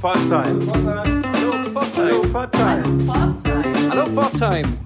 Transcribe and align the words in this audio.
Pforzheim. 0.00 0.60
Hallo 1.34 1.64
Pforzheim. 1.72 2.32
Hallo 3.90 4.06
Pforzheim. 4.06 4.78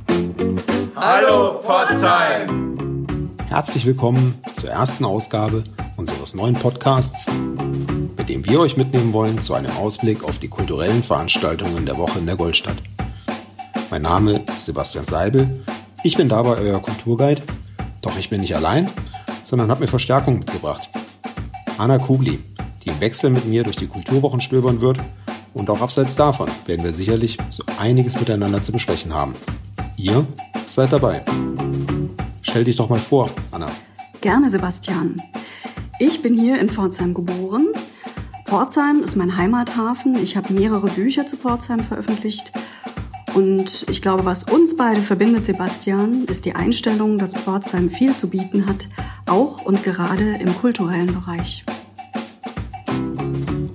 Hallo 0.97 1.61
Pforzheim. 1.63 3.07
Herzlich 3.49 3.85
willkommen 3.85 4.35
zur 4.57 4.71
ersten 4.71 5.05
Ausgabe 5.05 5.65
unseres 5.99 6.35
neuen 6.35 6.55
Podcasts, 6.55 7.27
mit 8.17 8.31
dem 8.31 8.47
wir 8.47 8.61
euch 8.61 8.79
mitnehmen 8.79 9.13
wollen 9.13 9.39
zu 9.43 9.53
einem 9.53 9.77
Ausblick 9.77 10.25
auf 10.25 10.39
die 10.39 10.49
kulturellen 10.49 11.03
Veranstaltungen 11.03 11.85
der 11.85 11.99
Woche 11.99 12.19
in 12.19 12.25
der 12.25 12.37
Goldstadt. 12.37 12.79
Mein 13.91 14.03
Name 14.03 14.43
ist 14.55 14.65
Sebastian 14.65 15.05
Seibel. 15.05 15.63
Ich 16.05 16.17
bin 16.17 16.31
dabei 16.31 16.57
euer 16.57 16.81
Kulturguide. 16.81 17.43
Doch 18.01 18.17
ich 18.19 18.31
bin 18.31 18.41
nicht 18.41 18.57
allein, 18.57 18.89
sondern 19.45 19.71
habe 19.71 19.81
mir 19.81 19.89
Verstärkung 19.89 20.39
mitgebracht. 20.39 20.89
Anna 21.77 21.99
Kugli, 21.99 22.39
die 22.85 22.91
im 22.91 23.01
Wechsel 23.01 23.31
mit 23.31 23.47
mir 23.47 23.65
durch 23.65 23.77
die 23.77 23.87
Kulturwochen 23.87 24.41
stöbern 24.41 24.81
wird. 24.81 24.99
Und 25.55 25.71
auch 25.71 25.81
abseits 25.81 26.17
davon 26.17 26.49
werden 26.67 26.85
wir 26.85 26.93
sicherlich 26.93 27.39
so 27.51 27.63
einiges 27.79 28.19
miteinander 28.19 28.63
zu 28.63 28.73
besprechen 28.73 29.13
haben. 29.13 29.35
Ihr 29.97 30.27
seid 30.67 30.93
dabei. 30.93 31.23
Stell 32.43 32.65
dich 32.65 32.77
doch 32.77 32.89
mal 32.89 32.99
vor, 32.99 33.31
Anna. 33.51 33.67
Gerne, 34.21 34.51
Sebastian. 34.51 35.21
Ich 35.99 36.23
bin 36.23 36.39
hier 36.39 36.61
in 36.61 36.69
Pforzheim 36.69 37.15
geboren. 37.15 37.69
Pforzheim 38.47 39.03
ist 39.03 39.17
mein 39.17 39.37
Heimathafen. 39.37 40.17
Ich 40.23 40.37
habe 40.37 40.53
mehrere 40.53 40.89
Bücher 40.89 41.27
zu 41.27 41.37
Pforzheim 41.37 41.81
veröffentlicht. 41.81 42.53
Und 43.35 43.87
ich 43.89 44.03
glaube, 44.03 44.25
was 44.25 44.45
uns 44.45 44.77
beide 44.77 45.01
verbindet, 45.01 45.45
Sebastian, 45.45 46.25
ist 46.25 46.45
die 46.45 46.55
Einstellung, 46.55 47.19
dass 47.19 47.35
Pforzheim 47.35 47.89
viel 47.89 48.15
zu 48.15 48.29
bieten 48.29 48.67
hat, 48.67 48.85
auch 49.27 49.63
und 49.63 49.83
gerade 49.85 50.37
im 50.37 50.55
kulturellen 50.55 51.15
Bereich. 51.15 51.65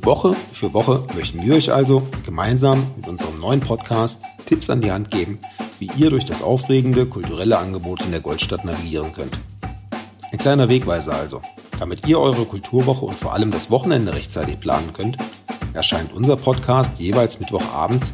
Woche 0.07 0.33
für 0.53 0.73
Woche 0.73 1.03
möchten 1.17 1.41
wir 1.41 1.55
euch 1.55 1.69
also 1.69 2.07
gemeinsam 2.25 2.81
mit 2.95 3.09
unserem 3.09 3.39
neuen 3.39 3.59
Podcast 3.59 4.21
Tipps 4.45 4.69
an 4.69 4.79
die 4.79 4.89
Hand 4.89 5.11
geben, 5.11 5.37
wie 5.79 5.91
ihr 5.97 6.09
durch 6.09 6.25
das 6.25 6.41
aufregende 6.41 7.05
kulturelle 7.05 7.57
Angebot 7.57 7.99
in 8.05 8.11
der 8.11 8.21
Goldstadt 8.21 8.63
navigieren 8.63 9.11
könnt. 9.11 9.37
Ein 10.31 10.37
kleiner 10.37 10.69
Wegweiser 10.69 11.13
also. 11.13 11.41
Damit 11.77 12.07
ihr 12.07 12.21
eure 12.21 12.45
Kulturwoche 12.45 13.03
und 13.03 13.15
vor 13.15 13.33
allem 13.33 13.51
das 13.51 13.69
Wochenende 13.69 14.13
rechtzeitig 14.13 14.61
planen 14.61 14.93
könnt, 14.93 15.17
erscheint 15.73 16.13
unser 16.13 16.37
Podcast 16.37 16.97
jeweils 16.99 17.41
Mittwochabends 17.41 18.13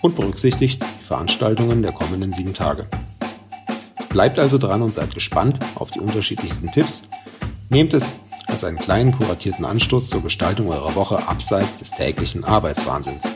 und 0.00 0.16
berücksichtigt 0.16 0.82
die 0.82 1.04
Veranstaltungen 1.04 1.82
der 1.82 1.92
kommenden 1.92 2.32
sieben 2.32 2.54
Tage. 2.54 2.88
Bleibt 4.08 4.38
also 4.38 4.56
dran 4.56 4.80
und 4.80 4.94
seid 4.94 5.12
gespannt 5.12 5.58
auf 5.74 5.90
die 5.90 6.00
unterschiedlichsten 6.00 6.72
Tipps. 6.72 7.02
Nehmt 7.68 7.92
es 7.92 8.08
als 8.56 8.64
einen 8.64 8.78
kleinen 8.78 9.12
kuratierten 9.12 9.66
Anstoß 9.66 10.08
zur 10.08 10.22
Gestaltung 10.22 10.70
eurer 10.70 10.94
Woche 10.94 11.28
abseits 11.28 11.76
des 11.78 11.90
täglichen 11.90 12.42
Arbeitswahnsinns. 12.42 13.28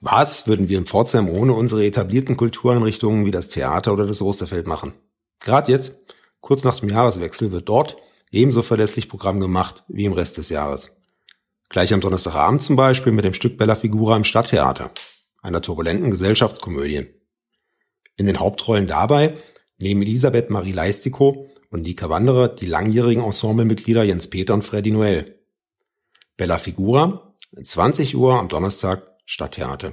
Was 0.00 0.46
würden 0.46 0.68
wir 0.68 0.76
in 0.76 0.84
Pforzheim 0.84 1.30
ohne 1.30 1.54
unsere 1.54 1.86
etablierten 1.86 2.36
Kultureinrichtungen 2.36 3.24
wie 3.24 3.30
das 3.30 3.48
Theater 3.48 3.94
oder 3.94 4.06
das 4.06 4.20
Osterfeld 4.20 4.66
machen? 4.66 4.92
Gerade 5.38 5.72
jetzt, 5.72 5.94
kurz 6.42 6.64
nach 6.64 6.80
dem 6.80 6.90
Jahreswechsel, 6.90 7.50
wird 7.50 7.70
dort 7.70 7.96
ebenso 8.30 8.60
verlässlich 8.60 9.08
Programm 9.08 9.40
gemacht 9.40 9.84
wie 9.88 10.04
im 10.04 10.12
Rest 10.12 10.36
des 10.36 10.50
Jahres. 10.50 10.99
Gleich 11.70 11.94
am 11.94 12.00
Donnerstagabend 12.00 12.60
zum 12.62 12.74
Beispiel 12.74 13.12
mit 13.12 13.24
dem 13.24 13.32
Stück 13.32 13.56
Bella 13.56 13.76
Figura 13.76 14.16
im 14.16 14.24
Stadttheater, 14.24 14.90
einer 15.40 15.62
turbulenten 15.62 16.10
Gesellschaftskomödie. 16.10 17.06
In 18.16 18.26
den 18.26 18.40
Hauptrollen 18.40 18.88
dabei 18.88 19.36
nehmen 19.78 20.02
Elisabeth 20.02 20.50
Marie 20.50 20.72
Leistico 20.72 21.46
und 21.70 21.82
Nika 21.82 22.10
Wanderer 22.10 22.48
die 22.48 22.66
langjährigen 22.66 23.22
Ensemblemitglieder 23.22 24.02
Jens 24.02 24.26
Peter 24.26 24.52
und 24.52 24.62
Freddy 24.62 24.90
Noel. 24.90 25.38
Bella 26.36 26.58
Figura, 26.58 27.34
20 27.62 28.16
Uhr 28.16 28.34
am 28.34 28.48
Donnerstag, 28.48 29.06
Stadttheater. 29.24 29.92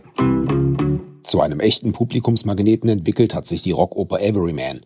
Zu 1.22 1.42
einem 1.42 1.60
echten 1.60 1.92
Publikumsmagneten 1.92 2.90
entwickelt 2.90 3.36
hat 3.36 3.46
sich 3.46 3.62
die 3.62 3.72
Rockoper 3.72 4.20
Everyman. 4.20 4.84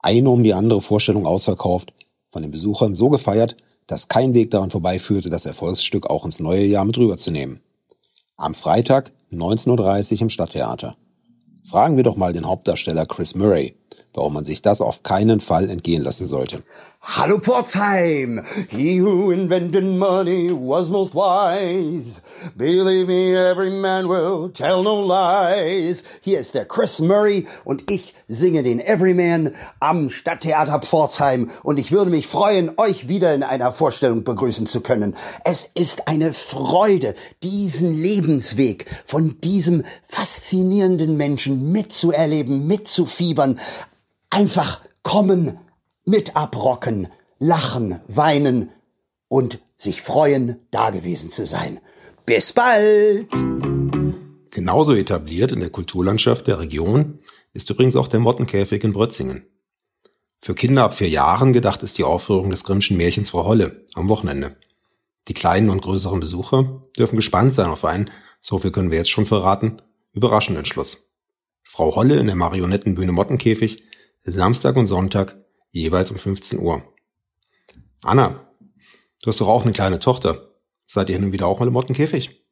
Eine 0.00 0.30
um 0.30 0.42
die 0.42 0.54
andere 0.54 0.80
Vorstellung 0.80 1.24
ausverkauft, 1.24 1.92
von 2.30 2.42
den 2.42 2.50
Besuchern 2.50 2.96
so 2.96 3.10
gefeiert, 3.10 3.56
dass 3.86 4.08
kein 4.08 4.34
Weg 4.34 4.50
daran 4.50 4.70
vorbeiführte, 4.70 5.30
das 5.30 5.46
Erfolgsstück 5.46 6.06
auch 6.06 6.24
ins 6.24 6.40
neue 6.40 6.64
Jahr 6.64 6.84
mit 6.84 6.98
rüberzunehmen. 6.98 7.60
Am 8.36 8.54
Freitag 8.54 9.12
19.30 9.32 10.14
Uhr 10.14 10.22
im 10.22 10.28
Stadttheater. 10.28 10.96
Fragen 11.64 11.96
wir 11.96 12.04
doch 12.04 12.16
mal 12.16 12.32
den 12.32 12.46
Hauptdarsteller 12.46 13.06
Chris 13.06 13.34
Murray, 13.34 13.74
warum 14.14 14.34
man 14.34 14.44
sich 14.44 14.62
das 14.62 14.80
auf 14.80 15.02
keinen 15.02 15.40
Fall 15.40 15.70
entgehen 15.70 16.02
lassen 16.02 16.26
sollte. 16.26 16.62
Hallo 17.08 17.38
Pforzheim! 17.38 18.42
He 18.68 19.00
who 19.00 19.30
invented 19.30 19.84
money 19.84 20.50
was 20.50 20.90
most 20.90 21.14
wise. 21.14 22.20
Believe 22.56 23.06
me, 23.06 23.32
every 23.32 23.70
man 23.70 24.08
will 24.08 24.50
tell 24.50 24.82
no 24.82 25.02
lies. 25.06 26.02
Hier 26.20 26.40
ist 26.40 26.54
der 26.54 26.64
Chris 26.64 27.00
Murray 27.00 27.46
und 27.64 27.88
ich 27.90 28.14
singe 28.26 28.64
den 28.64 28.80
Everyman 28.80 29.54
am 29.78 30.10
Stadttheater 30.10 30.80
Pforzheim 30.80 31.50
und 31.62 31.78
ich 31.78 31.92
würde 31.92 32.10
mich 32.10 32.26
freuen, 32.26 32.72
euch 32.76 33.08
wieder 33.08 33.32
in 33.34 33.44
einer 33.44 33.72
Vorstellung 33.72 34.24
begrüßen 34.24 34.66
zu 34.66 34.80
können. 34.80 35.14
Es 35.44 35.64
ist 35.64 36.08
eine 36.08 36.34
Freude, 36.34 37.14
diesen 37.44 37.94
Lebensweg 37.94 38.86
von 39.04 39.40
diesem 39.40 39.84
faszinierenden 40.02 41.16
Menschen 41.16 41.70
mitzuerleben, 41.70 42.66
mitzufiebern. 42.66 43.60
Einfach 44.30 44.80
kommen, 45.02 45.58
mit 46.04 46.36
abrocken, 46.36 47.08
lachen, 47.38 48.00
weinen 48.08 48.70
und 49.28 49.60
sich 49.76 50.02
freuen, 50.02 50.56
da 50.70 50.90
gewesen 50.90 51.30
zu 51.30 51.46
sein. 51.46 51.80
Bis 52.24 52.52
bald! 52.52 53.28
Genauso 54.50 54.94
etabliert 54.94 55.52
in 55.52 55.60
der 55.60 55.70
Kulturlandschaft 55.70 56.46
der 56.46 56.58
Region 56.58 57.18
ist 57.52 57.70
übrigens 57.70 57.96
auch 57.96 58.08
der 58.08 58.20
Mottenkäfig 58.20 58.82
in 58.84 58.92
Brötzingen. 58.92 59.46
Für 60.38 60.54
Kinder 60.54 60.84
ab 60.84 60.94
vier 60.94 61.08
Jahren 61.08 61.52
gedacht 61.52 61.82
ist 61.82 61.98
die 61.98 62.04
Aufführung 62.04 62.50
des 62.50 62.64
Grimmschen 62.64 62.96
Märchens 62.96 63.30
Frau 63.30 63.44
Holle 63.44 63.84
am 63.94 64.08
Wochenende. 64.08 64.56
Die 65.28 65.34
kleinen 65.34 65.70
und 65.70 65.82
größeren 65.82 66.20
Besucher 66.20 66.82
dürfen 66.96 67.16
gespannt 67.16 67.54
sein 67.54 67.66
auf 67.66 67.84
einen, 67.84 68.10
so 68.40 68.58
viel 68.58 68.70
können 68.70 68.90
wir 68.90 68.98
jetzt 68.98 69.10
schon 69.10 69.26
verraten, 69.26 69.82
überraschenden 70.12 70.64
Schluss. 70.64 71.14
Frau 71.64 71.96
Holle 71.96 72.18
in 72.18 72.26
der 72.26 72.36
Marionettenbühne 72.36 73.12
Mottenkäfig, 73.12 73.82
Samstag 74.26 74.76
und 74.76 74.86
Sonntag 74.86 75.36
jeweils 75.70 76.10
um 76.10 76.18
15 76.18 76.58
Uhr. 76.58 76.82
Anna, 78.02 78.48
du 79.22 79.28
hast 79.28 79.40
doch 79.40 79.48
auch 79.48 79.62
eine 79.62 79.72
kleine 79.72 79.98
Tochter. 79.98 80.50
Seid 80.86 81.08
ihr 81.08 81.16
hin 81.16 81.24
und 81.24 81.32
wieder 81.32 81.46
auch 81.46 81.60
mal 81.60 81.66
im 81.66 81.72
Mottenkäfig? 81.72 82.44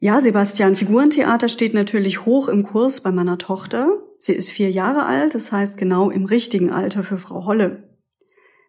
Ja, 0.00 0.20
Sebastian, 0.20 0.76
Figurentheater 0.76 1.48
steht 1.48 1.72
natürlich 1.72 2.26
hoch 2.26 2.48
im 2.48 2.64
Kurs 2.64 3.00
bei 3.00 3.10
meiner 3.10 3.38
Tochter. 3.38 4.02
Sie 4.18 4.32
ist 4.32 4.50
vier 4.50 4.70
Jahre 4.70 5.06
alt, 5.06 5.34
das 5.34 5.52
heißt 5.52 5.78
genau 5.78 6.10
im 6.10 6.24
richtigen 6.24 6.70
Alter 6.70 7.04
für 7.04 7.18
Frau 7.18 7.44
Holle. 7.44 7.96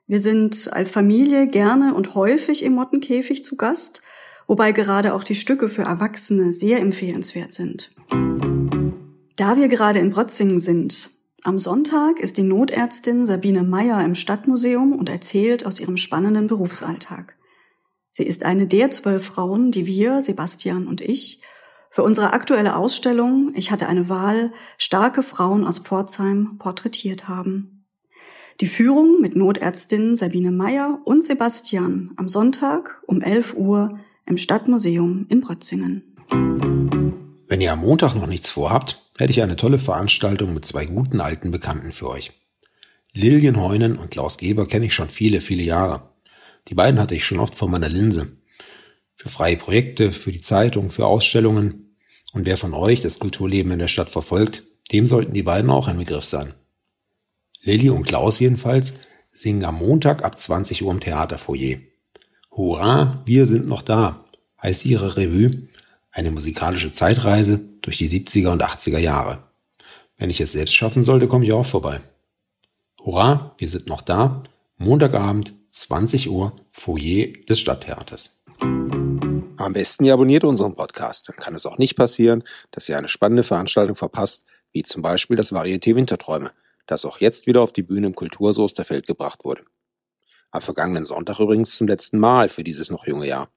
Wir 0.07 0.19
sind 0.19 0.72
als 0.72 0.91
Familie 0.91 1.47
gerne 1.47 1.95
und 1.95 2.13
häufig 2.13 2.63
im 2.63 2.73
Mottenkäfig 2.73 3.44
zu 3.44 3.57
Gast, 3.57 4.03
wobei 4.45 4.72
gerade 4.72 5.13
auch 5.13 5.23
die 5.23 5.35
Stücke 5.35 5.67
für 5.67 5.81
Erwachsene 5.81 6.53
sehr 6.53 6.79
empfehlenswert 6.79 7.53
sind. 7.53 7.91
Da 9.35 9.57
wir 9.57 9.67
gerade 9.67 10.00
in 10.00 10.12
Brötzingen 10.12 10.59
sind, 10.59 11.09
am 11.45 11.59
Sonntag 11.59 12.19
ist 12.19 12.38
die 12.38 12.44
Notärztin 12.44 13.28
Sabine 13.28 13.61
Meyer 13.61 14.03
im 14.03 14.16
Stadtmuseum 14.16 14.94
und 14.94 15.09
erzählt 15.09 15.63
aus 15.66 15.79
ihrem 15.79 15.95
spannenden 15.95 16.47
Berufsalltag. 16.47 17.35
Sie 18.11 18.25
ist 18.25 18.44
eine 18.44 18.66
der 18.66 18.89
zwölf 18.89 19.25
Frauen, 19.25 19.72
die 19.72 19.85
wir, 19.85 20.22
Sebastian 20.22 20.88
und 20.88 21.01
ich, 21.01 21.41
für 21.91 22.01
unsere 22.01 22.33
aktuelle 22.33 22.75
Ausstellung 22.75 23.51
Ich 23.53 23.69
hatte 23.69 23.88
eine 23.88 24.09
Wahl, 24.09 24.53
starke 24.80 25.21
Frauen 25.21 25.65
aus 25.65 25.80
Pforzheim 25.80 26.57
porträtiert 26.57 27.27
haben. 27.27 27.86
Die 28.59 28.68
Führung 28.68 29.21
mit 29.21 29.36
Notärztin 29.36 30.15
Sabine 30.15 30.51
Meyer 30.51 31.00
und 31.06 31.24
Sebastian 31.24 32.12
am 32.15 32.27
Sonntag 32.27 33.03
um 33.06 33.21
11 33.21 33.53
Uhr 33.56 34.00
im 34.25 34.38
Stadtmuseum 34.38 35.27
in 35.30 35.41
Brötzingen. 35.41 36.03
Wenn 37.48 37.62
ihr 37.62 37.71
am 37.71 37.81
Montag 37.81 38.15
noch 38.15 38.27
nichts 38.27 38.50
vorhabt, 38.50 39.05
hätte 39.17 39.31
ich 39.31 39.41
eine 39.41 39.56
tolle 39.56 39.79
Veranstaltung 39.79 40.53
mit 40.53 40.65
zwei 40.65 40.85
guten 40.85 41.21
alten 41.21 41.51
Bekannten 41.51 41.91
für 41.91 42.09
euch. 42.09 42.31
Lilian 43.13 43.59
Heunen 43.59 43.95
und 43.97 44.12
Klaus 44.12 44.38
Geber 44.38 44.65
kenne 44.65 44.88
ich 44.88 44.94
schon 44.94 45.09
viele, 45.09 45.39
viele 45.39 45.63
Jahre. 45.63 46.09
Die 46.67 46.73
beiden 46.75 47.00
hatte 47.00 47.15
ich 47.15 47.25
schon 47.25 47.39
oft 47.39 47.56
vor 47.56 47.69
meiner 47.69 47.88
Linse. 47.88 48.38
Für 49.15 49.29
freie 49.29 49.56
Projekte, 49.56 50.12
für 50.12 50.31
die 50.31 50.41
Zeitung, 50.41 50.91
für 50.91 51.06
Ausstellungen. 51.06 51.95
Und 52.33 52.45
wer 52.45 52.57
von 52.57 52.73
euch 52.73 53.01
das 53.01 53.19
Kulturleben 53.19 53.71
in 53.71 53.79
der 53.79 53.88
Stadt 53.88 54.09
verfolgt, 54.09 54.63
dem 54.91 55.06
sollten 55.06 55.33
die 55.33 55.44
beiden 55.44 55.69
auch 55.69 55.88
ein 55.88 55.97
Begriff 55.97 56.25
sein. 56.25 56.53
Lilly 57.62 57.89
und 57.89 58.03
Klaus 58.06 58.39
jedenfalls 58.39 58.95
singen 59.31 59.63
am 59.63 59.75
Montag 59.75 60.23
ab 60.23 60.38
20 60.38 60.83
Uhr 60.83 60.91
im 60.91 61.00
Theaterfoyer. 61.00 61.77
Hurra, 62.51 63.23
wir 63.25 63.45
sind 63.45 63.65
noch 63.65 63.81
da, 63.81 64.25
heißt 64.62 64.85
ihre 64.85 65.17
Revue 65.17 65.69
Eine 66.15 66.31
musikalische 66.31 66.94
Zeitreise 66.94 67.59
durch 67.81 67.97
die 67.97 68.07
70er 68.07 68.53
und 68.53 68.63
80er 68.63 69.00
Jahre. 69.00 69.44
Wenn 70.15 70.29
ich 70.29 70.39
es 70.39 70.53
selbst 70.53 70.73
schaffen 70.73 71.03
sollte, 71.03 71.27
komme 71.27 71.44
ich 71.44 71.51
auch 71.51 71.65
vorbei. 71.65 72.00
Hurra, 73.03 73.53
wir 73.57 73.67
sind 73.67 73.88
noch 73.88 74.01
da. 74.01 74.41
Montagabend, 74.77 75.53
20 75.71 76.29
Uhr, 76.29 76.53
Foyer 76.71 77.33
des 77.50 77.59
Stadttheaters. 77.59 78.45
Am 78.62 79.73
besten 79.73 80.06
ihr 80.06 80.13
abonniert 80.13 80.45
unseren 80.45 80.75
Podcast. 80.75 81.27
Dann 81.27 81.35
kann 81.35 81.53
es 81.53 81.65
auch 81.65 81.77
nicht 81.77 81.97
passieren, 81.97 82.45
dass 82.71 82.88
ihr 82.88 82.97
eine 82.97 83.09
spannende 83.09 83.44
Veranstaltung 83.44 83.97
verpasst, 83.97 84.45
wie 84.71 84.83
zum 84.83 85.01
Beispiel 85.01 85.35
das 85.35 85.51
Varieté 85.51 85.97
Winterträume, 85.97 86.51
das 86.85 87.03
auch 87.03 87.19
jetzt 87.19 87.45
wieder 87.45 87.59
auf 87.62 87.73
die 87.73 87.83
Bühne 87.83 88.07
im 88.07 88.15
Kulturhaus 88.15 88.57
Osterfeld 88.57 89.06
gebracht 89.06 89.44
wurde. 89.44 89.65
Am 90.51 90.62
vergangenen 90.62 91.03
Sonntag 91.03 91.41
übrigens 91.41 91.75
zum 91.75 91.88
letzten 91.88 92.19
Mal 92.19 92.47
für 92.47 92.63
dieses 92.63 92.89
noch 92.89 93.06
junge 93.06 93.27
Jahr. 93.27 93.50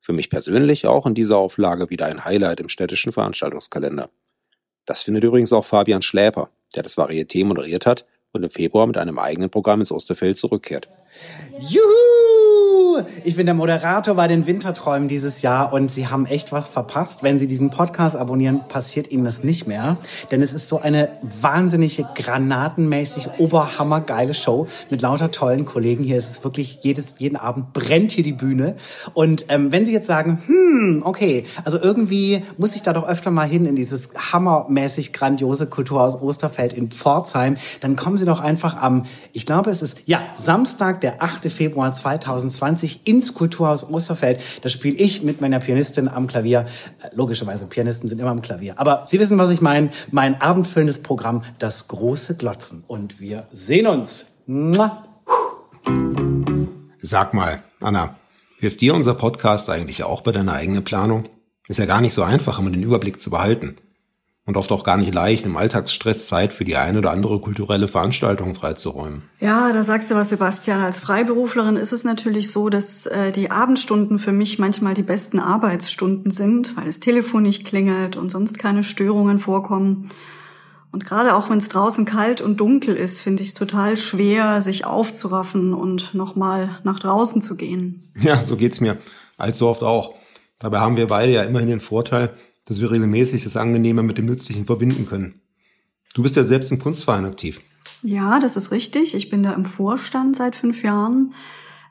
Für 0.00 0.12
mich 0.12 0.30
persönlich 0.30 0.86
auch 0.86 1.06
in 1.06 1.14
dieser 1.14 1.36
Auflage 1.36 1.90
wieder 1.90 2.06
ein 2.06 2.24
Highlight 2.24 2.60
im 2.60 2.68
städtischen 2.68 3.12
Veranstaltungskalender. 3.12 4.08
Das 4.86 5.02
findet 5.02 5.24
übrigens 5.24 5.52
auch 5.52 5.64
Fabian 5.64 6.02
Schläper, 6.02 6.50
der 6.74 6.82
das 6.82 6.96
Varieté 6.96 7.44
moderiert 7.44 7.86
hat 7.86 8.06
und 8.32 8.42
im 8.42 8.50
Februar 8.50 8.86
mit 8.86 8.96
einem 8.96 9.18
eigenen 9.18 9.50
Programm 9.50 9.80
ins 9.80 9.92
Osterfeld 9.92 10.36
zurückkehrt. 10.36 10.88
Juhu! 11.58 12.39
Ich 13.24 13.36
bin 13.36 13.46
der 13.46 13.54
Moderator 13.54 14.14
bei 14.14 14.28
den 14.28 14.46
Winterträumen 14.46 15.08
dieses 15.08 15.42
Jahr 15.42 15.72
und 15.72 15.90
Sie 15.90 16.08
haben 16.08 16.26
echt 16.26 16.52
was 16.52 16.68
verpasst. 16.68 17.22
Wenn 17.22 17.38
Sie 17.38 17.46
diesen 17.46 17.70
Podcast 17.70 18.16
abonnieren, 18.16 18.62
passiert 18.68 19.10
Ihnen 19.10 19.24
das 19.24 19.44
nicht 19.44 19.66
mehr. 19.66 19.98
Denn 20.30 20.42
es 20.42 20.52
ist 20.52 20.68
so 20.68 20.80
eine 20.80 21.10
wahnsinnige, 21.22 22.06
granatenmäßig 22.14 23.28
oberhammergeile 23.38 24.34
Show 24.34 24.68
mit 24.90 25.02
lauter 25.02 25.30
tollen 25.30 25.64
Kollegen. 25.64 26.02
Hier 26.04 26.18
ist 26.18 26.30
es 26.30 26.44
wirklich 26.44 26.80
jedes, 26.82 27.16
jeden 27.18 27.36
Abend 27.36 27.72
brennt 27.72 28.12
hier 28.12 28.24
die 28.24 28.32
Bühne. 28.32 28.76
Und 29.14 29.46
ähm, 29.48 29.72
wenn 29.72 29.84
Sie 29.84 29.92
jetzt 29.92 30.06
sagen, 30.06 30.42
hm, 30.46 31.02
okay, 31.04 31.44
also 31.64 31.78
irgendwie 31.80 32.42
muss 32.56 32.74
ich 32.74 32.82
da 32.82 32.92
doch 32.92 33.06
öfter 33.06 33.30
mal 33.30 33.48
hin 33.48 33.66
in 33.66 33.76
dieses 33.76 34.10
hammermäßig 34.32 35.12
grandiose 35.12 35.66
Kulturhaus 35.66 36.20
Osterfeld 36.20 36.72
in 36.72 36.90
Pforzheim, 36.90 37.56
dann 37.80 37.96
kommen 37.96 38.18
Sie 38.18 38.26
doch 38.26 38.40
einfach 38.40 38.80
am, 38.80 39.04
ich 39.32 39.46
glaube, 39.46 39.70
es 39.70 39.82
ist, 39.82 39.98
ja, 40.06 40.20
Samstag, 40.36 41.00
der 41.00 41.22
8. 41.22 41.50
Februar 41.50 41.94
2020 41.94 42.69
ins 43.04 43.34
Kulturhaus 43.34 43.88
Osterfeld. 43.88 44.40
Da 44.62 44.68
spiele 44.68 44.96
ich 44.96 45.22
mit 45.22 45.40
meiner 45.40 45.60
Pianistin 45.60 46.08
am 46.08 46.26
Klavier. 46.26 46.66
Äh, 47.02 47.14
logischerweise, 47.14 47.66
Pianisten 47.66 48.08
sind 48.08 48.18
immer 48.18 48.30
am 48.30 48.42
Klavier. 48.42 48.78
Aber 48.78 49.04
Sie 49.06 49.18
wissen, 49.20 49.38
was 49.38 49.50
ich 49.50 49.60
meine. 49.60 49.90
Mein 50.10 50.40
abendfüllendes 50.40 51.02
Programm, 51.02 51.42
das 51.58 51.88
große 51.88 52.36
Glotzen. 52.36 52.84
Und 52.86 53.20
wir 53.20 53.46
sehen 53.50 53.86
uns. 53.86 54.26
Sag 57.02 57.34
mal, 57.34 57.62
Anna, 57.80 58.16
hilft 58.58 58.80
dir 58.80 58.94
unser 58.94 59.14
Podcast 59.14 59.70
eigentlich 59.70 60.04
auch 60.04 60.20
bei 60.20 60.32
deiner 60.32 60.52
eigenen 60.52 60.84
Planung? 60.84 61.28
Ist 61.68 61.78
ja 61.78 61.86
gar 61.86 62.00
nicht 62.00 62.14
so 62.14 62.22
einfach, 62.22 62.58
immer 62.58 62.70
den 62.70 62.82
Überblick 62.82 63.20
zu 63.20 63.30
behalten 63.30 63.76
und 64.46 64.56
oft 64.56 64.72
auch 64.72 64.84
gar 64.84 64.96
nicht 64.96 65.14
leicht, 65.14 65.46
im 65.46 65.56
Alltagsstress 65.56 66.26
Zeit 66.26 66.52
für 66.52 66.64
die 66.64 66.76
eine 66.76 66.98
oder 66.98 67.10
andere 67.10 67.40
kulturelle 67.40 67.88
Veranstaltung 67.88 68.54
freizuräumen. 68.54 69.22
Ja, 69.38 69.72
da 69.72 69.84
sagst 69.84 70.10
du 70.10 70.14
was, 70.14 70.30
Sebastian. 70.30 70.80
Als 70.80 70.98
Freiberuflerin 71.00 71.76
ist 71.76 71.92
es 71.92 72.04
natürlich 72.04 72.50
so, 72.50 72.68
dass 72.68 73.06
äh, 73.06 73.32
die 73.32 73.50
Abendstunden 73.50 74.18
für 74.18 74.32
mich 74.32 74.58
manchmal 74.58 74.94
die 74.94 75.02
besten 75.02 75.38
Arbeitsstunden 75.38 76.30
sind, 76.30 76.76
weil 76.76 76.86
das 76.86 77.00
Telefon 77.00 77.42
nicht 77.42 77.64
klingelt 77.64 78.16
und 78.16 78.30
sonst 78.30 78.58
keine 78.58 78.82
Störungen 78.82 79.38
vorkommen. 79.38 80.10
Und 80.92 81.06
gerade 81.06 81.36
auch 81.36 81.50
wenn 81.50 81.58
es 81.58 81.68
draußen 81.68 82.04
kalt 82.04 82.40
und 82.40 82.58
dunkel 82.58 82.96
ist, 82.96 83.20
finde 83.20 83.42
ich 83.42 83.50
es 83.50 83.54
total 83.54 83.96
schwer, 83.96 84.60
sich 84.60 84.84
aufzuraffen 84.84 85.72
und 85.72 86.14
nochmal 86.14 86.80
nach 86.82 86.98
draußen 86.98 87.42
zu 87.42 87.56
gehen. 87.56 88.12
Ja, 88.16 88.42
so 88.42 88.56
geht's 88.56 88.80
mir. 88.80 88.98
Allzu 89.36 89.68
oft 89.68 89.82
auch. 89.82 90.14
Dabei 90.58 90.80
haben 90.80 90.96
wir 90.96 91.06
beide 91.06 91.32
ja 91.32 91.42
immerhin 91.44 91.68
den 91.68 91.80
Vorteil, 91.80 92.30
dass 92.70 92.80
wir 92.80 92.92
regelmäßig 92.92 93.42
das 93.42 93.56
Angenehme 93.56 94.04
mit 94.04 94.16
dem 94.16 94.26
Nützlichen 94.26 94.64
verbinden 94.64 95.04
können. 95.04 95.40
Du 96.14 96.22
bist 96.22 96.36
ja 96.36 96.44
selbst 96.44 96.70
im 96.70 96.78
Kunstverein 96.78 97.24
aktiv. 97.24 97.60
Ja, 98.04 98.38
das 98.38 98.56
ist 98.56 98.70
richtig. 98.70 99.16
Ich 99.16 99.28
bin 99.28 99.42
da 99.42 99.54
im 99.54 99.64
Vorstand 99.64 100.36
seit 100.36 100.54
fünf 100.54 100.84
Jahren. 100.84 101.34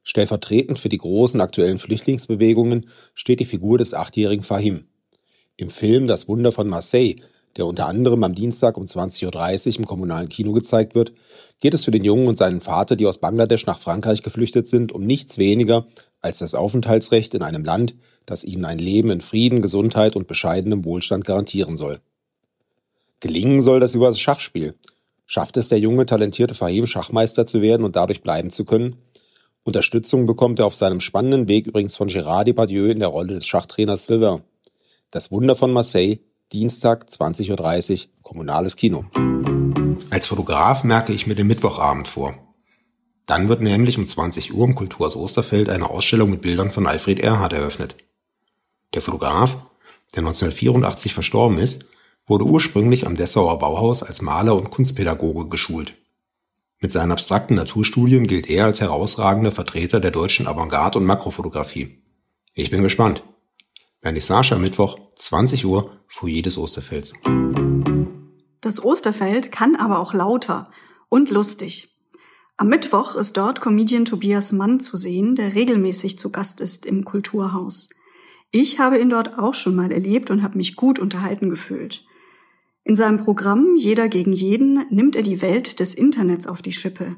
Stellvertretend 0.05 0.79
für 0.79 0.91
die 0.91 0.99
großen 0.99 1.41
aktuellen 1.41 1.79
Flüchtlingsbewegungen 1.79 2.89
steht 3.15 3.41
die 3.41 3.47
Figur 3.47 3.79
des 3.79 3.95
achtjährigen 3.95 4.45
Fahim. 4.45 4.85
Im 5.57 5.71
Film 5.71 6.07
Das 6.07 6.29
Wunder 6.29 6.53
von 6.53 6.69
Marseille, 6.69 7.17
der 7.57 7.67
unter 7.67 7.87
anderem 7.87 8.23
am 8.23 8.35
Dienstag 8.35 8.77
um 8.77 8.85
20.30 8.85 9.71
Uhr 9.71 9.79
im 9.79 9.87
kommunalen 9.87 10.29
Kino 10.29 10.53
gezeigt 10.53 10.95
wird, 10.95 11.13
geht 11.61 11.73
es 11.73 11.85
für 11.85 11.91
den 11.91 12.05
Jungen 12.05 12.29
und 12.29 12.37
seinen 12.37 12.61
Vater, 12.61 12.97
die 12.97 13.07
aus 13.07 13.19
Bangladesch 13.19 13.65
nach 13.67 13.79
Frankreich 13.79 14.23
geflüchtet 14.23 14.69
sind, 14.69 14.93
um 14.93 15.07
nichts 15.07 15.39
weniger 15.39 15.87
als 16.21 16.39
das 16.39 16.55
Aufenthaltsrecht 16.55 17.35
in 17.35 17.43
einem 17.43 17.65
Land, 17.65 17.95
das 18.27 18.45
ihnen 18.45 18.65
ein 18.65 18.79
Leben 18.79 19.11
in 19.11 19.21
Frieden, 19.21 19.63
Gesundheit 19.63 20.17
und 20.17 20.27
bescheidenem 20.27 20.85
Wohlstand 20.85 21.25
garantieren 21.25 21.77
soll. 21.77 22.01
Gelingen 23.21 23.63
soll 23.63 23.81
das 23.81 23.95
über 23.95 24.09
das 24.09 24.21
Schachspiel. 24.21 24.75
Schafft 25.27 25.57
es 25.57 25.69
der 25.69 25.79
junge, 25.79 26.05
talentierte 26.05 26.55
Fahim, 26.55 26.87
Schachmeister 26.87 27.47
zu 27.47 27.63
werden 27.63 27.85
und 27.85 27.97
dadurch 27.97 28.23
bleiben 28.23 28.51
zu 28.51 28.65
können? 28.65 28.97
Unterstützung 29.65 30.27
bekommt 30.27 30.59
er 30.59 30.67
auf 30.67 30.75
seinem 30.75 31.01
spannenden 31.01 31.49
Weg 31.49 31.67
übrigens 31.67 31.97
von 31.97 32.09
Gérard 32.09 32.45
Depardieu 32.45 32.87
in 32.87 33.01
der 33.01 33.09
Rolle 33.09 33.33
des 33.33 33.47
Schachtrainers 33.47 34.07
Sylvain. 34.07 34.43
Das 35.11 35.31
Wunder 35.31 35.55
von 35.55 35.73
Marseille, 35.73 36.19
Dienstag 36.53 37.07
20.30 37.09 37.93
Uhr, 37.93 38.09
kommunales 38.23 38.77
Kino. 38.77 39.07
Als 40.11 40.27
Fotograf 40.27 40.85
merke 40.85 41.15
ich 41.15 41.27
mir 41.27 41.35
den 41.35 41.47
Mittwochabend 41.47 42.09
vor. 42.09 42.35
Dann 43.27 43.49
wird 43.49 43.63
nämlich 43.63 43.97
um 43.97 44.07
20 44.07 44.53
Uhr 44.53 44.67
im 44.67 44.75
Kulturhaus 44.75 45.17
Osterfeld 45.17 45.71
eine 45.71 45.89
Ausstellung 45.89 46.31
mit 46.31 46.43
Bildern 46.43 46.71
von 46.71 46.87
Alfred 46.87 47.19
Erhard 47.19 47.55
eröffnet. 47.55 47.97
Der 48.93 49.01
Fotograf, 49.01 49.57
der 50.15 50.21
1984 50.21 51.15
verstorben 51.15 51.57
ist, 51.57 51.87
wurde 52.27 52.45
ursprünglich 52.45 53.07
am 53.07 53.17
Dessauer 53.17 53.59
Bauhaus 53.59 54.03
als 54.03 54.21
Maler 54.21 54.55
und 54.57 54.71
Kunstpädagoge 54.71 55.49
geschult. 55.49 55.95
Mit 56.85 56.93
seinen 56.93 57.13
abstrakten 57.13 57.55
Naturstudien 57.55 58.27
gilt 58.27 58.51
er 58.51 58.67
als 58.67 58.83
herausragender 58.83 59.51
Vertreter 59.51 60.01
der 60.01 60.11
deutschen 60.11 60.47
Avantgarde 60.47 60.99
und 60.99 61.07
Makrofotografie. 61.07 62.03
Ich 62.53 62.71
bin 62.71 62.83
gespannt. 62.83 63.25
Vernissage 64.03 64.55
am 64.55 64.61
Mittwoch, 64.61 64.99
20 65.17 65.65
Uhr, 65.65 65.91
Foyer 66.09 66.43
des 66.43 66.59
Osterfelds. 66.59 67.15
Das 68.61 68.85
Osterfeld 68.85 69.51
kann 69.51 69.77
aber 69.77 69.99
auch 69.99 70.13
lauter 70.13 70.65
und 71.09 71.31
lustig. 71.31 71.89
Am 72.59 72.69
Mittwoch 72.69 73.15
ist 73.15 73.39
dort 73.39 73.63
Comedian 73.63 74.05
Tobias 74.05 74.53
Mann 74.53 74.79
zu 74.79 74.99
sehen, 74.99 75.37
der 75.37 75.55
regelmäßig 75.55 76.19
zu 76.19 76.31
Gast 76.31 76.61
ist 76.61 76.85
im 76.85 77.07
Kulturhaus. 77.07 77.89
Ich 78.51 78.79
habe 78.79 78.99
ihn 78.99 79.09
dort 79.09 79.39
auch 79.39 79.55
schon 79.55 79.75
mal 79.75 79.91
erlebt 79.91 80.29
und 80.29 80.43
habe 80.43 80.59
mich 80.59 80.77
gut 80.77 80.99
unterhalten 80.99 81.49
gefühlt. 81.49 82.05
In 82.87 82.97
seinem 82.97 83.25
Programm 83.25 83.77
Jeder 83.77 84.09
gegen 84.09 84.35
jeden 84.35 84.87
nimmt 84.91 85.17
er 85.17 85.23
die 85.23 85.41
Welt 85.41 85.81
des 85.81 85.95
Internets 85.95 86.47
auf 86.47 86.61
die 86.61 86.73
Schippe. 86.73 87.17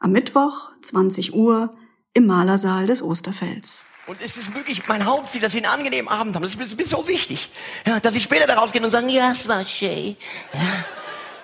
Am 0.00 0.10
Mittwoch, 0.10 0.72
20 0.82 1.34
Uhr, 1.34 1.70
im 2.14 2.26
Malersaal 2.26 2.86
des 2.86 3.00
Osterfelds. 3.00 3.84
Und 4.08 4.18
es 4.20 4.36
ist 4.36 4.54
wirklich 4.56 4.88
mein 4.88 5.04
Hauptziel, 5.06 5.40
dass 5.40 5.52
Sie 5.52 5.58
einen 5.58 5.72
angenehmen 5.72 6.08
Abend 6.08 6.34
haben. 6.34 6.42
Das 6.42 6.56
ist 6.56 6.76
mir 6.76 6.84
so 6.84 7.06
wichtig. 7.06 7.48
Ja, 7.86 8.00
dass 8.00 8.14
Sie 8.14 8.20
später 8.20 8.48
da 8.48 8.54
rausgehen 8.54 8.84
und 8.84 8.90
sagen, 8.90 9.08
ja, 9.08 9.30
es 9.30 9.46
war 9.46 9.64
schön. 9.64 10.16
Ja. 10.52 10.60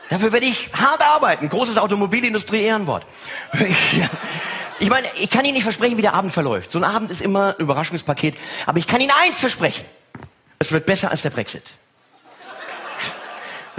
Dafür 0.08 0.32
werde 0.32 0.46
ich 0.46 0.68
hart 0.72 1.02
arbeiten. 1.02 1.48
Großes 1.48 1.78
Automobilindustrie-Ehrenwort. 1.78 3.06
Ich, 3.54 4.02
ich 4.80 4.90
meine, 4.90 5.06
ich 5.16 5.30
kann 5.30 5.44
Ihnen 5.44 5.54
nicht 5.54 5.62
versprechen, 5.62 5.96
wie 5.96 6.02
der 6.02 6.14
Abend 6.14 6.32
verläuft. 6.32 6.72
So 6.72 6.80
ein 6.80 6.84
Abend 6.84 7.12
ist 7.12 7.22
immer 7.22 7.54
ein 7.54 7.62
Überraschungspaket. 7.62 8.34
Aber 8.66 8.78
ich 8.78 8.88
kann 8.88 9.00
Ihnen 9.00 9.12
eins 9.24 9.38
versprechen. 9.38 9.84
Es 10.58 10.72
wird 10.72 10.86
besser 10.86 11.12
als 11.12 11.22
der 11.22 11.30
Brexit. 11.30 11.62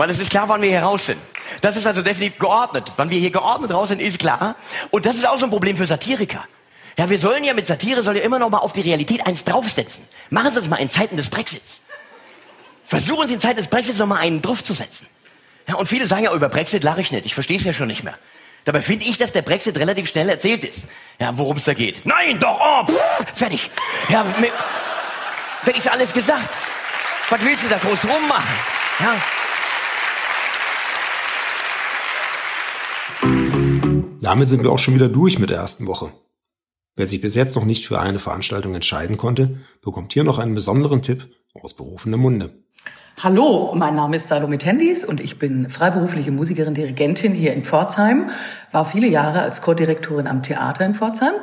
Weil 0.01 0.10
es 0.10 0.17
ist 0.17 0.31
klar, 0.31 0.50
wann 0.50 0.63
wir 0.63 0.70
hier 0.70 0.81
raus 0.81 1.05
sind. 1.05 1.22
Das 1.62 1.75
ist 1.75 1.86
also 1.86 2.01
definitiv 2.01 2.39
geordnet. 2.39 2.91
Wann 2.98 3.12
wir 3.12 3.20
hier 3.20 3.29
geordnet 3.29 3.70
raus 3.70 3.89
sind, 3.89 4.01
ist 4.01 4.17
klar. 4.17 4.55
Und 4.89 5.05
das 5.05 5.15
ist 5.15 5.27
auch 5.27 5.38
so 5.38 5.46
ein 5.46 5.51
Problem 5.51 5.77
für 5.77 5.86
Satiriker. 5.86 6.43
Ja, 6.98 7.08
wir 7.12 7.20
sollen 7.20 7.43
ja 7.43 7.53
mit 7.53 7.67
Satire 7.67 8.01
soll 8.01 8.17
ja 8.17 8.24
immer 8.24 8.39
noch 8.39 8.50
mal 8.50 8.58
auf 8.58 8.74
die 8.74 8.81
Realität 8.81 9.27
eins 9.27 9.43
draufsetzen. 9.43 10.03
Machen 10.31 10.50
Sie 10.50 10.55
das 10.55 10.70
mal 10.70 10.77
in 10.77 10.89
Zeiten 10.89 11.17
des 11.17 11.29
Brexits. 11.29 11.81
Versuchen 12.84 13.27
Sie 13.27 13.36
in 13.36 13.39
Zeiten 13.39 13.58
des 13.58 13.67
Brexits 13.67 14.00
noch 14.00 14.08
mal 14.08 14.17
einen 14.17 14.41
draufzusetzen. 14.41 15.05
Ja, 15.67 15.75
und 15.75 15.86
viele 15.86 16.08
sagen 16.08 16.24
ja, 16.24 16.34
über 16.34 16.50
Brexit 16.50 16.84
lache 16.84 17.01
ich 17.01 17.12
nicht. 17.12 17.27
Ich 17.27 17.36
verstehe 17.36 17.58
es 17.58 17.63
ja 17.63 17.72
schon 17.72 17.86
nicht 17.86 18.03
mehr. 18.03 18.17
Dabei 18.63 18.81
finde 18.81 19.05
ich, 19.05 19.20
dass 19.20 19.34
der 19.34 19.43
Brexit 19.43 19.77
relativ 19.77 20.08
schnell 20.08 20.29
erzählt 20.29 20.65
ist. 20.65 20.88
Ja, 21.20 21.38
worum 21.38 21.58
es 21.58 21.65
da 21.65 21.75
geht. 21.75 22.03
Nein, 22.08 22.39
doch, 22.39 22.60
oh, 22.60 22.88
pff, 22.88 23.38
fertig. 23.38 23.70
Ja, 24.10 24.24
mit, 24.39 24.51
da 25.63 25.72
ist 25.74 25.88
alles 25.88 26.12
gesagt. 26.12 26.50
Was 27.29 27.39
willst 27.43 27.65
du 27.65 27.70
da 27.70 27.77
groß 27.77 28.05
rummachen? 28.05 28.55
Ja. 29.00 29.40
Damit 34.31 34.47
sind 34.47 34.63
wir 34.63 34.71
auch 34.71 34.79
schon 34.79 34.93
wieder 34.93 35.09
durch 35.09 35.39
mit 35.39 35.50
der 35.50 35.57
ersten 35.57 35.88
Woche. 35.88 36.13
Wer 36.95 37.05
sich 37.05 37.19
bis 37.19 37.35
jetzt 37.35 37.53
noch 37.57 37.65
nicht 37.65 37.85
für 37.85 38.00
eine 38.00 38.17
Veranstaltung 38.17 38.73
entscheiden 38.73 39.17
konnte, 39.17 39.57
bekommt 39.81 40.13
hier 40.13 40.23
noch 40.23 40.39
einen 40.39 40.55
besonderen 40.55 41.01
Tipp 41.01 41.27
aus 41.61 41.73
berufenem 41.73 42.21
Munde. 42.21 42.53
Hallo, 43.21 43.73
mein 43.75 43.93
Name 43.93 44.15
ist 44.15 44.29
Salome 44.29 44.57
Tendis 44.57 45.03
und 45.03 45.19
ich 45.19 45.38
bin 45.38 45.69
freiberufliche 45.69 46.31
Musikerin, 46.31 46.73
Dirigentin 46.73 47.33
hier 47.33 47.51
in 47.51 47.65
Pforzheim, 47.65 48.29
war 48.71 48.85
viele 48.85 49.09
Jahre 49.09 49.41
als 49.41 49.61
Chordirektorin 49.63 50.27
am 50.27 50.41
Theater 50.43 50.85
in 50.85 50.95
Pforzheim. 50.95 51.33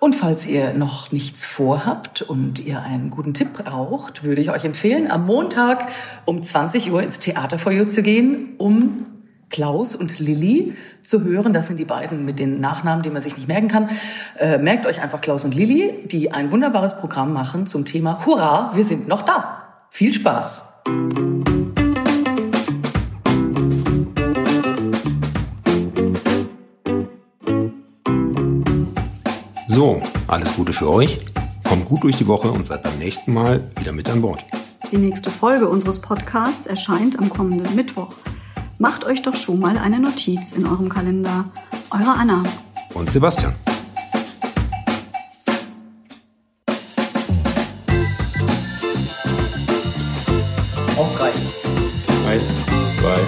Und 0.00 0.16
falls 0.16 0.44
ihr 0.48 0.74
noch 0.74 1.12
nichts 1.12 1.44
vorhabt 1.44 2.22
und 2.22 2.58
ihr 2.58 2.82
einen 2.82 3.10
guten 3.10 3.34
Tipp 3.34 3.52
braucht, 3.52 4.24
würde 4.24 4.42
ich 4.42 4.50
euch 4.50 4.64
empfehlen, 4.64 5.08
am 5.08 5.26
Montag 5.26 5.86
um 6.24 6.42
20 6.42 6.90
Uhr 6.90 7.04
ins 7.04 7.20
Theater 7.20 7.56
for 7.56 7.70
You 7.70 7.84
zu 7.84 8.02
gehen, 8.02 8.56
um 8.58 9.11
Klaus 9.52 9.94
und 9.94 10.18
Lilly 10.18 10.74
zu 11.02 11.22
hören. 11.22 11.52
Das 11.52 11.68
sind 11.68 11.78
die 11.78 11.84
beiden 11.84 12.24
mit 12.24 12.40
den 12.40 12.58
Nachnamen, 12.58 13.04
die 13.04 13.10
man 13.10 13.22
sich 13.22 13.36
nicht 13.36 13.46
merken 13.46 13.68
kann. 13.68 13.90
Äh, 14.38 14.58
merkt 14.58 14.86
euch 14.86 15.00
einfach 15.00 15.20
Klaus 15.20 15.44
und 15.44 15.54
Lilly, 15.54 16.06
die 16.06 16.32
ein 16.32 16.50
wunderbares 16.50 16.96
Programm 16.96 17.32
machen 17.32 17.66
zum 17.66 17.84
Thema 17.84 18.26
Hurra, 18.26 18.72
wir 18.74 18.82
sind 18.82 19.06
noch 19.06 19.22
da. 19.22 19.76
Viel 19.90 20.12
Spaß! 20.12 20.64
So, 29.68 30.02
alles 30.28 30.54
Gute 30.56 30.72
für 30.72 30.90
euch. 30.90 31.20
Kommt 31.64 31.84
gut 31.86 32.02
durch 32.04 32.16
die 32.16 32.26
Woche 32.26 32.50
und 32.50 32.64
seid 32.64 32.82
beim 32.82 32.98
nächsten 32.98 33.32
Mal 33.32 33.60
wieder 33.78 33.92
mit 33.92 34.08
an 34.10 34.22
Bord. 34.22 34.44
Die 34.90 34.98
nächste 34.98 35.30
Folge 35.30 35.68
unseres 35.68 36.00
Podcasts 36.00 36.66
erscheint 36.66 37.18
am 37.18 37.30
kommenden 37.30 37.74
Mittwoch. 37.74 38.14
Macht 38.78 39.04
euch 39.04 39.22
doch 39.22 39.36
schon 39.36 39.60
mal 39.60 39.78
eine 39.78 40.00
Notiz 40.00 40.52
in 40.52 40.66
eurem 40.66 40.88
Kalender. 40.88 41.44
Eure 41.90 42.12
Anna. 42.12 42.42
Und 42.94 43.10
Sebastian. 43.10 43.52
Aufgreifen. 50.96 51.42
Eins, 52.28 52.44
zwei. 52.98 53.20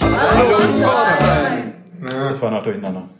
Hallo, 0.00 0.58
Hallo 2.00 2.28
Das 2.30 2.42
war 2.42 2.50
noch 2.50 2.62
durcheinander. 2.62 3.15